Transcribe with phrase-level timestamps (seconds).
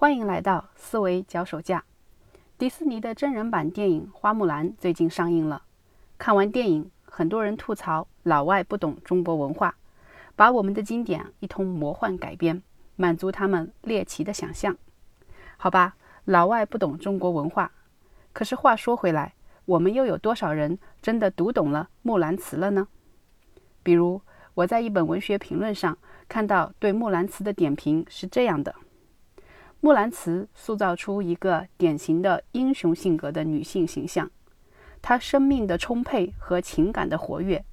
[0.00, 1.84] 欢迎来到思维脚手架。
[2.56, 5.64] 迪士尼的真人版电影《花木兰》最近上映了。
[6.16, 9.76] 看完电影，很多人吐槽老外不懂中国文化，
[10.34, 12.62] 把我们的经典一通魔幻改编，
[12.96, 14.74] 满足他们猎奇的想象。
[15.58, 17.70] 好吧，老外不懂中国文化。
[18.32, 19.34] 可是话说回来，
[19.66, 22.88] 我们又有多少人真的读懂了《木兰辞》了呢？
[23.82, 24.22] 比如，
[24.54, 28.74] 我在一本文学评论上看到对《木兰辞》的点评是这样的。
[29.82, 34.30] 木兰辞塑造出一个典型的英雄性格的女性形象，
[35.00, 37.64] 她生命的充沛和情感的活跃，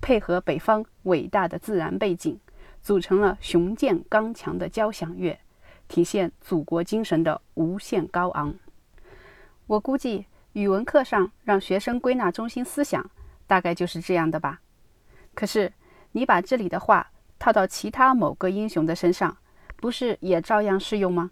[0.00, 2.36] 配合北方伟大的自然背景，
[2.82, 5.38] 组成了雄健刚强的交响乐，
[5.86, 8.52] 体现祖国精神的无限高昂。
[9.68, 13.08] 我估计语文课上让学生归纳中心思想，
[13.46, 14.60] 大概就是这样的吧。
[15.34, 15.72] 可是
[16.10, 19.36] 你把这里的话套到其他某个英雄的身上，
[19.76, 21.30] 不是也照样适用吗？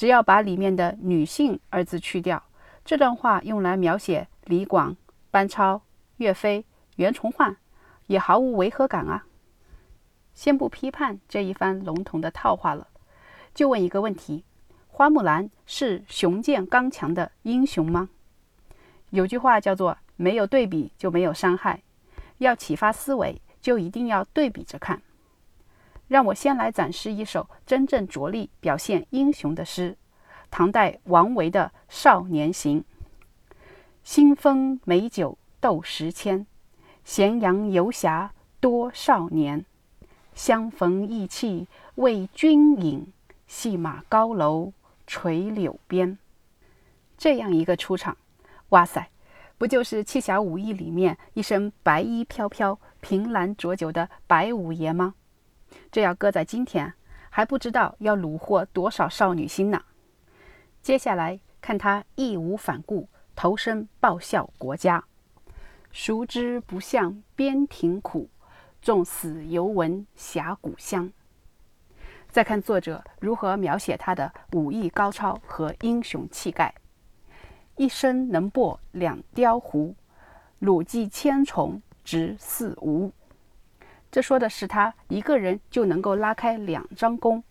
[0.00, 2.42] 只要把里面的“女性”二字去掉，
[2.86, 4.96] 这段话用来描写李广、
[5.30, 5.82] 班超、
[6.16, 6.64] 岳飞、
[6.96, 7.54] 袁崇焕，
[8.06, 9.26] 也毫无违和感啊。
[10.32, 12.86] 先不批判这一番笼统的套话了，
[13.52, 14.42] 就问一个问题：
[14.88, 18.08] 花木兰是雄健刚强的英雄吗？
[19.10, 21.82] 有句话叫做“没有对比就没有伤害”，
[22.38, 25.02] 要启发思维，就一定要对比着看。
[26.08, 29.96] 让我先来展示一首真正着力表现英雄的诗，
[30.50, 32.80] 唐代王维的《少年行》：
[34.02, 36.46] 新丰美酒斗十千，
[37.04, 39.64] 咸阳游侠多少年。
[40.34, 43.12] 相逢意气为君饮，
[43.46, 44.72] 系马高楼
[45.06, 46.18] 垂柳边。
[47.18, 48.16] 这样一个出场，
[48.70, 49.10] 哇塞，
[49.58, 55.14] 不就是《七侠五义》里面一身白衣飘飘、凭栏酌酒的白五爷吗？
[55.92, 56.94] 这要搁在今天，
[57.28, 59.82] 还不知道要虏获多少少女心呢。
[60.82, 65.04] 接下来看他义无反顾，投身报效国家。
[65.92, 68.30] 熟知不向边庭苦，
[68.80, 71.12] 纵死犹闻侠骨香。
[72.28, 76.72] 再看作者如何描写他的武艺高超和英雄气概：
[77.76, 79.94] 一生能破两雕壶，
[80.60, 83.12] 鲁骑千重直四无。
[84.12, 87.42] 这说的是他一个人就能够拉开两张弓，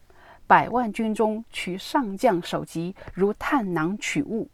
[0.49, 4.49] 百万军中取上将首级如探囊取物，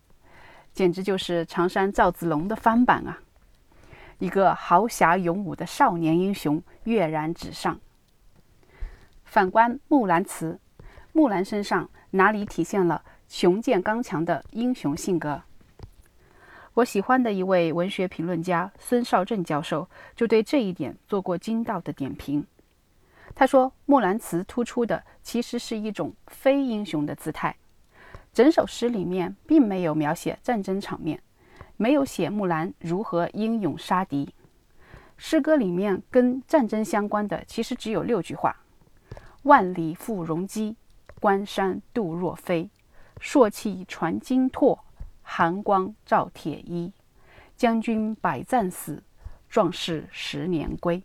[0.73, 3.19] 简直就是常山赵子龙的翻版啊！
[4.19, 7.79] 一个豪侠勇武的少年英雄跃然纸上。
[9.23, 10.59] 反观木兰辞，
[11.13, 15.43] 木兰身上哪里体现了雄健刚强的英雄性格？
[16.73, 22.45] 我喜欢的一位文学评论家孙绍正教授就对这一点做过精到的点评。
[23.35, 27.55] 他说：“木兰辞突出的其实是一种非英雄的姿态。
[28.33, 31.21] 整首诗里面并没有描写战争场面，
[31.77, 34.33] 没有写木兰如何英勇杀敌。
[35.17, 38.55] 诗歌里面跟战争相关的其实只有六句话
[39.43, 40.77] ：‘万里赴戎机，
[41.19, 42.69] 关山度若飞，
[43.19, 44.79] 朔气传金柝。’”
[45.27, 46.93] 寒光照铁衣，
[47.57, 49.01] 将军百战死，
[49.49, 51.01] 壮士十年归。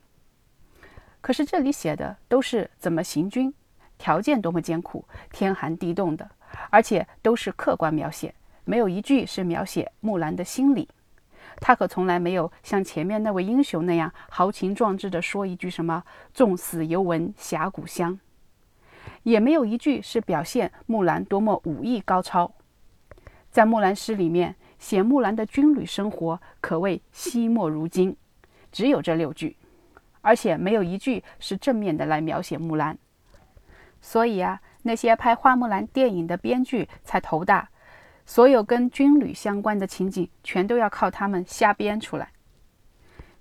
[1.21, 3.53] 可是这里写的都是怎么行军，
[3.99, 6.31] 条件多么艰苦，天寒地冻的，
[6.71, 10.89] 而且都是客观描写，没有一句是描写木兰的心理。
[11.61, 18.19] 他可从来没有像前面那位英雄那样豪情壮志地说一句什么“纵死犹闻侠骨香”，
[19.25, 22.51] 也没有一句是表现木兰多么武艺高超。
[23.51, 28.17] 在《木兰诗》里面写木兰的军旅生活可谓惜墨如金，
[28.73, 29.57] 只有这六句，
[30.23, 32.99] 而且没有一句是正面的来描写木兰。
[34.01, 37.69] 所以啊，那些拍《花木兰》电影的编剧才头大，
[38.25, 42.31] 所有跟军旅相关的情景全都要靠他们瞎编出来。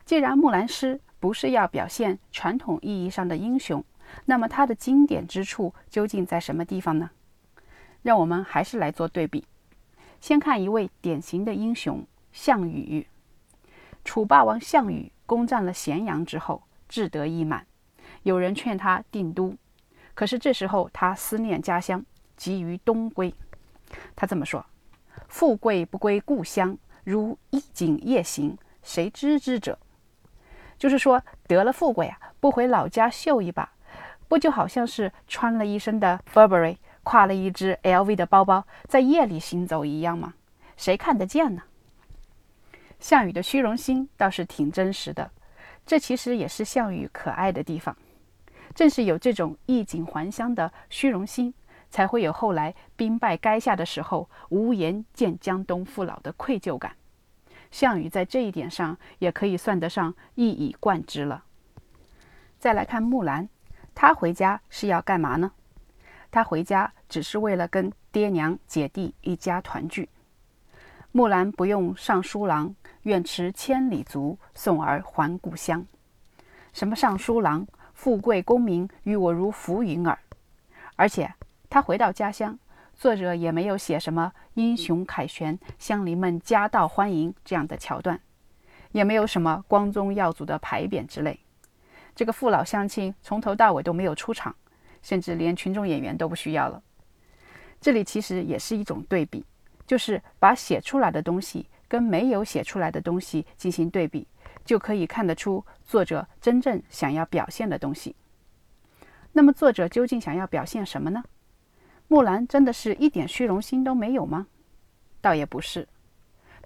[0.03, 3.83] 既然《木兰诗》不是要表现传统意义上的英雄，
[4.25, 7.11] 那么它的经典之处究竟在什么地方呢？
[8.01, 9.45] 让我们还是来做对比。
[10.19, 13.07] 先看一位典型的英雄项羽。
[14.03, 17.65] 楚霸王项羽攻占了咸阳之后，志得意满，
[18.23, 19.55] 有人劝他定都，
[20.13, 22.03] 可是这时候他思念家乡，
[22.35, 23.33] 急于东归。
[24.15, 24.65] 他这么说
[25.29, 29.79] ：“富贵不归故乡，如衣锦夜行，谁知之者？”
[30.77, 33.71] 就是说，得了富贵啊，不回老家秀一把，
[34.27, 36.77] 不就好像是穿了一身的 Burberry。
[37.01, 40.35] 挎了一只 LV 的包包，在夜里行走一样吗？
[40.77, 41.63] 谁看得见呢？
[42.99, 45.31] 项羽的虚荣心倒是挺真实的，
[45.89, 47.97] 这其实也是项羽可爱的地方。
[48.75, 51.51] 正是有这种衣锦还乡的虚荣心，
[51.89, 56.95] 才会有后来兵败垓下的时候无颜见江东父老的愧疚感。
[57.71, 61.43] 项羽在这一点上也可以算得上一以贯之了。
[62.59, 63.49] 再来看木兰，
[63.95, 65.51] 她回家是要干嘛呢？
[66.29, 70.07] 她回家只是为了跟爹娘姐弟一家团聚。
[71.11, 75.83] 木兰不用尚书郎，愿驰千里足，送儿还故乡。
[76.71, 77.65] 什么尚书郎，
[77.95, 80.19] 富贵功名与我如浮云耳。
[80.95, 81.33] 而且
[81.67, 82.59] 他回到家乡，
[82.93, 88.21] 作者也没有写什么英雄凯旋，乡邻们夹道欢迎这样的桥段，
[88.91, 91.39] 也没有什么光宗耀祖的牌匾之类。
[92.13, 94.55] 这个父老乡亲从头到尾都没有出场，
[95.01, 96.83] 甚至连群众演员都不需要了。
[97.81, 99.43] 这里其实也是一种对比，
[99.89, 104.27] 就是把写出来的东西跟没有写出来的东西进行对比，
[104.63, 108.15] 就可以看得出作者真正想要表现的东西。
[109.31, 111.23] 那么作者究竟想要表现什么呢？
[112.07, 114.45] 木兰真的是一点虚荣心都没有吗？
[115.21, 115.87] 倒也不是，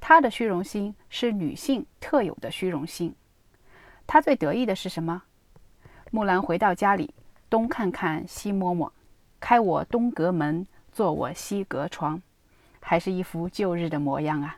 [0.02, 3.16] 她的虚荣心是女性特有的虚荣心。
[4.06, 5.24] 她最得意的是什么？
[6.12, 7.14] 木兰回到家里，
[7.50, 8.92] 东看看，西摸摸，
[9.40, 12.22] 开我东阁门，坐我西阁床，
[12.84, 14.58] 还是一副旧日的模样啊！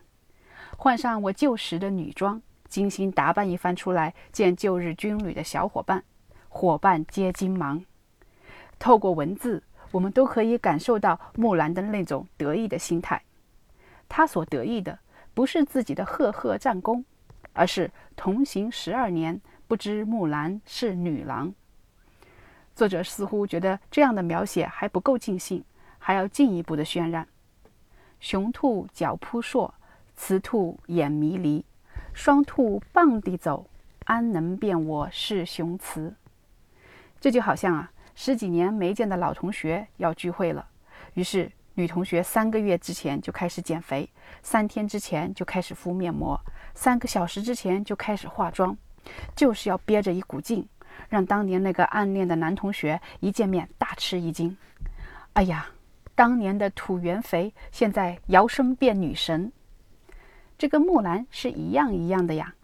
[0.77, 6.03] 换上我旧时的女装，精心打扮一番出来，见旧日军旅的小伙伴，
[6.49, 7.85] 伙伴皆惊忙。
[8.77, 13.21] 透过文字，我们都可以感受到木兰的那种得意的心态。
[14.09, 14.99] 她所得意的，
[15.33, 17.05] 不是自己的赫赫战功，
[17.53, 19.39] 而是同行十二年。
[19.67, 21.53] 不知木兰是女郎。
[22.75, 25.63] 作者似乎觉得这样的描写还不够尽兴，
[25.97, 27.27] 还要进一步的渲染。
[28.25, 29.71] 雄兔脚扑朔，
[30.15, 31.63] 雌兔眼迷离，
[32.11, 33.69] 双兔傍地走，
[34.05, 36.15] 安能辨我是雄雌？
[37.21, 40.67] 这就好像啊，十几年没见的老同学要聚会了，
[41.13, 44.09] 于是女同学三个月之前就开始减肥，
[44.41, 46.35] 三天之前就开始敷面膜，
[46.73, 48.75] 三个小时之前就开始化妆。
[49.35, 50.67] 就是要憋着一股劲，
[51.09, 54.57] 让当年那个暗恋的男同学一见面大吃一惊。
[55.33, 55.67] 哎呀，
[56.15, 59.51] 当年的土元肥，现在摇身变女神。
[60.57, 62.55] 这个木兰是一样一样的呀。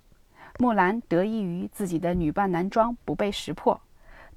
[0.57, 3.81] 木兰得益于自己的女扮男装不被识破，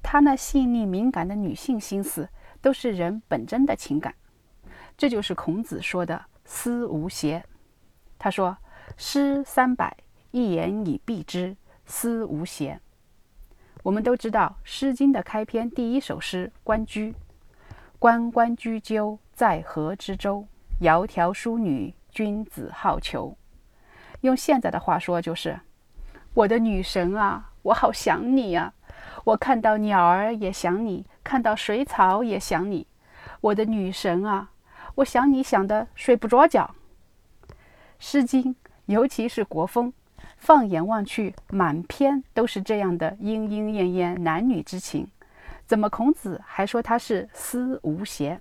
[0.03, 2.27] 她那细腻敏感的女性心思，
[2.61, 4.13] 都是人本真的情感。
[4.97, 7.43] 这就是孔子说的“思无邪”。
[8.19, 8.57] 他说
[8.97, 9.95] ：“诗三百，
[10.31, 12.79] 一言以蔽之。”思无邪。
[13.83, 17.11] 我们都知道，《诗经》的开篇第一首诗《关雎》
[18.05, 20.45] ：“关关雎鸠，在河之洲。
[20.79, 23.33] 窈窕淑女，君子好逑。”
[24.21, 25.59] 用现在的话说，就是
[26.35, 28.71] ：“我的女神啊，我好想你呀！
[29.23, 32.85] 我看到鸟儿也想你，看到水草也想你。
[33.41, 34.51] 我的女神啊，
[34.93, 36.75] 我想你想的睡不着觉。”
[37.97, 38.53] 《诗经》，
[38.85, 39.91] 尤其是国风。
[40.37, 45.07] 放眼望去，满篇都是这样的莺莺燕燕男女之情，
[45.65, 48.39] 怎么孔子还说他是思无邪？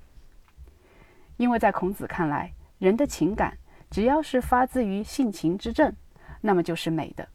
[1.36, 3.56] 因为在孔子看来，人的情感
[3.90, 5.94] 只要是发自于性情之正，
[6.40, 7.26] 那么就是美的。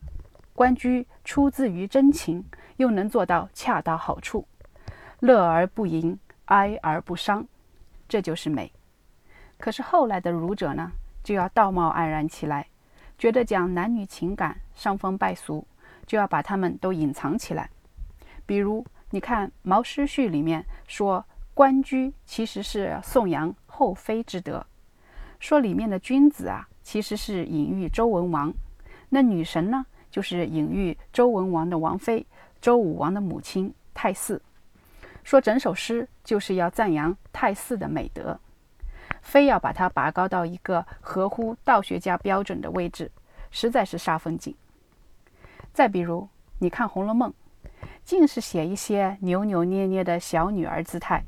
[0.54, 2.46] 关雎出自于真情，
[2.78, 4.48] 又能做到恰到好处，
[5.22, 7.48] 乐而不淫，哀而不伤，
[8.08, 8.72] 这就是美。
[9.58, 10.92] 可是后来的儒者呢，
[11.24, 12.68] 就要道貌岸然起来。
[13.18, 15.68] 觉得讲男女情感伤风败俗，
[16.06, 17.70] 就要把他们都隐藏起来。
[18.46, 24.66] 比如，你看《毛诗序》里面说，关雎其实是颂扬后妃之德，
[25.40, 28.52] 说里面的君子啊，其实是隐喻周文王；
[29.10, 32.26] 那女神呢，就是隐喻周文王的王妃，
[32.62, 34.40] 周武王的母亲太姒。
[35.24, 38.40] 说整首诗就是要赞扬太姒的美德。
[39.22, 43.12] 非要把它拔高到一个合乎道学家标准的位置，
[43.52, 44.56] 实在是煞风景。
[45.74, 46.28] 再比如，
[46.60, 47.30] 你看《红楼梦》，
[48.10, 51.24] 尽是写一些扭扭捏捏的小女儿姿态，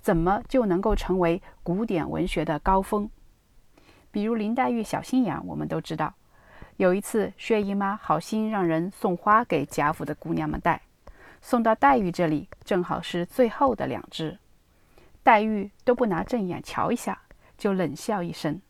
[0.00, 3.08] 怎么就能够成为古典文学的高峰？
[4.10, 6.12] 比如林黛玉小心眼，我们都知道，
[6.76, 10.82] 有一次薛姨妈好心让人送花给贾府的姑娘们戴，
[11.40, 14.36] 送到黛玉这里，正好是最后的两只，
[15.22, 17.20] 黛玉都不拿正眼瞧一下。
[17.56, 18.60] 就冷笑一声，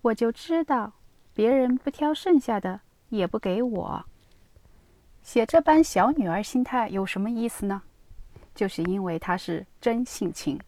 [0.00, 0.94] 我就知道
[1.34, 2.80] 别人不挑剩下的，
[3.10, 4.06] 也不给我。
[5.24, 7.82] 写这般小女儿心态有什么意思呢？
[8.54, 10.60] 就是因为她是真性情。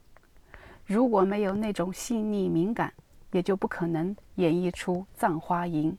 [0.86, 2.92] 如果没有那种细腻敏感，
[3.32, 5.92] 也就不可能演绎出《葬花吟》：“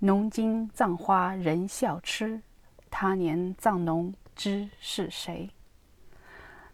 [0.00, 2.42] 浓金葬花人笑痴，
[2.90, 5.48] 他年葬侬知是谁。”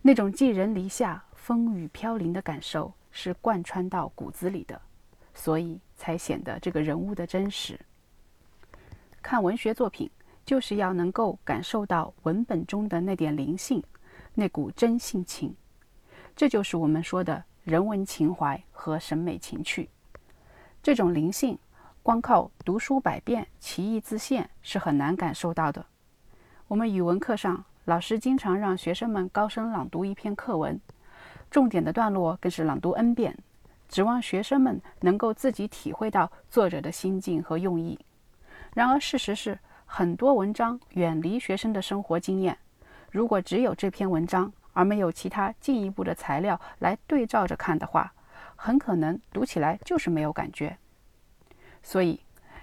[0.00, 1.22] 那种寄人篱下。
[1.34, 4.78] 风雨飘零的感受是贯穿到骨子里的，
[5.32, 7.80] 所以才显得这个人物的真实。
[9.22, 10.10] 看文学作品，
[10.48, 13.84] 就是要能够感受到文本中的那点灵性，
[14.32, 15.54] 那股真性情。
[16.34, 19.90] 这就是我们说的人文情怀和审美情趣。
[20.82, 21.58] 这种灵性，
[22.02, 25.84] 光靠读书百遍、其义自现是很难感受到的。
[26.66, 30.80] 我们语文课上，老师经常让学生们高声朗读一篇课文，
[31.50, 33.36] 重点的段落更是朗读 n 遍，
[33.86, 37.98] 指望学生们能够自己体会到作者的心境和用意。
[38.72, 39.58] 然而，事实是，
[39.90, 42.56] 很多文章远离学生的生活经验。
[43.10, 48.12] 如果只有这篇文章，而没有其他进一步的材料来对照着看的话，
[48.54, 50.76] 很可能读起来就是没有感觉。
[51.82, 52.20] 所以，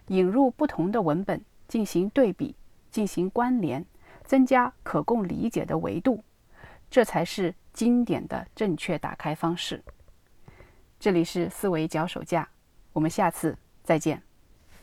[0.07, 2.55] 引入不同的文本进行对比、
[2.91, 3.83] 进行关联，
[4.23, 6.23] 增加可供理解的维度，
[6.91, 9.83] 这才是经典的正确打开方式。
[10.99, 12.47] 这里是思维脚手架，
[12.93, 14.21] 我们下次再见。